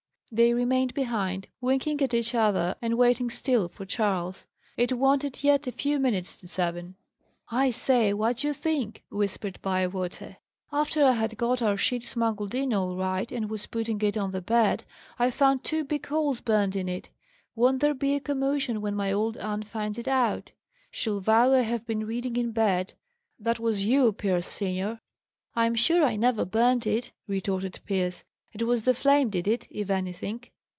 They 0.33 0.53
remained 0.53 0.93
behind, 0.93 1.49
winking 1.59 2.01
at 2.01 2.13
each 2.13 2.33
other, 2.33 2.75
and 2.81 2.97
waiting 2.97 3.29
still 3.29 3.67
for 3.67 3.85
Charles. 3.85 4.45
It 4.77 4.93
wanted 4.93 5.43
yet 5.43 5.67
a 5.67 5.73
few 5.73 5.99
minutes 5.99 6.37
to 6.37 6.47
seven. 6.47 6.95
"I 7.49 7.69
say, 7.71 8.13
what 8.13 8.37
d'ye 8.37 8.53
think?" 8.53 9.03
whispered 9.09 9.61
Bywater. 9.61 10.37
"After 10.71 11.03
I 11.03 11.11
had 11.11 11.35
got 11.37 11.61
our 11.61 11.75
sheet 11.75 12.03
smuggled 12.03 12.55
in, 12.55 12.71
all 12.71 12.95
right, 12.95 13.29
and 13.29 13.49
was 13.49 13.65
putting 13.67 13.99
it 14.03 14.15
on 14.15 14.31
the 14.31 14.39
bed, 14.41 14.85
I 15.19 15.31
found 15.31 15.65
two 15.65 15.83
big 15.83 16.05
holes 16.05 16.39
burnt 16.39 16.77
in 16.77 16.87
it. 16.87 17.09
Won't 17.53 17.81
there 17.81 17.93
be 17.93 18.15
a 18.15 18.21
commotion 18.21 18.79
when 18.79 18.95
my 18.95 19.11
old 19.11 19.35
aunt 19.35 19.67
finds 19.67 19.97
it 19.99 20.07
out! 20.07 20.53
She'll 20.91 21.19
vow 21.19 21.51
I 21.51 21.59
have 21.63 21.85
been 21.85 22.05
reading 22.07 22.37
in 22.37 22.53
bed. 22.53 22.93
That 23.37 23.59
was 23.59 23.83
you, 23.83 24.13
Pierce 24.13 24.47
senior!" 24.47 25.01
"I'm 25.57 25.75
sure 25.75 26.05
I 26.05 26.15
never 26.15 26.45
burnt 26.45 26.87
it," 26.87 27.11
retorted 27.27 27.77
Pierce. 27.85 28.23
"It 28.53 28.63
was 28.63 28.83
the 28.83 28.93
flame 28.93 29.29
did 29.29 29.47
it, 29.47 29.65
if 29.71 29.89
anything." 29.89 30.43